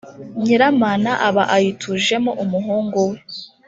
[0.43, 3.17] nyiramana aba ayitujemo umuhungu we.